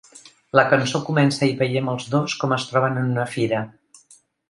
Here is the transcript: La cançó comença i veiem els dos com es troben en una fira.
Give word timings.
La 0.59 0.63
cançó 0.71 1.01
comença 1.09 1.51
i 1.53 1.53
veiem 1.61 1.93
els 1.95 2.09
dos 2.17 2.37
com 2.45 2.59
es 2.59 2.69
troben 2.73 3.01
en 3.05 3.15
una 3.17 3.31
fira. 3.39 3.65